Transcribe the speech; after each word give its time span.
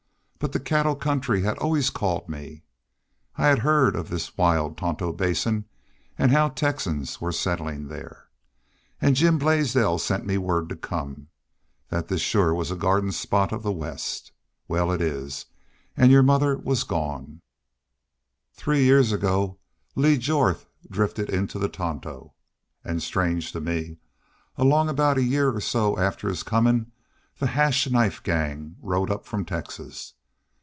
But 0.43 0.53
the 0.53 0.59
cattle 0.59 0.95
country 0.95 1.43
had 1.43 1.59
always 1.59 1.91
called 1.91 2.27
me. 2.27 2.63
I 3.37 3.45
had 3.45 3.59
heard 3.59 3.95
of 3.95 4.09
this 4.09 4.35
wild 4.35 4.75
Tonto 4.75 5.13
Basin 5.13 5.65
an' 6.17 6.29
how 6.31 6.49
Texans 6.49 7.21
were 7.21 7.31
settlin' 7.31 7.89
there. 7.89 8.25
An' 8.99 9.13
Jim 9.13 9.37
Blaisdell 9.37 9.99
sent 9.99 10.25
me 10.25 10.39
word 10.39 10.67
to 10.69 10.75
come 10.75 11.27
that 11.89 12.07
this 12.07 12.21
shore 12.21 12.55
was 12.55 12.71
a 12.71 12.75
garden 12.75 13.11
spot 13.11 13.51
of 13.51 13.61
the 13.61 13.71
West. 13.71 14.31
Wal, 14.67 14.91
it 14.91 14.99
is. 14.99 15.45
An' 15.95 16.09
your 16.09 16.23
mother 16.23 16.57
was 16.57 16.83
gone 16.85 17.41
"Three 18.51 18.83
years 18.83 19.11
ago 19.11 19.59
Lee 19.95 20.17
Jorth 20.17 20.65
drifted 20.89 21.29
into 21.29 21.59
the 21.59 21.69
Tonto. 21.69 22.31
An', 22.83 22.99
strange 23.01 23.51
to 23.51 23.61
me, 23.61 23.97
along 24.57 24.89
aboot 24.89 25.19
a 25.19 25.23
year 25.23 25.51
or 25.51 25.61
so 25.61 25.99
after 25.99 26.27
his 26.29 26.41
comin' 26.41 26.91
the 27.37 27.45
Hash 27.45 27.87
Knife 27.87 28.23
Gang 28.23 28.77
rode 28.81 29.11
up 29.11 29.23
from 29.27 29.45
Texas. 29.45 30.13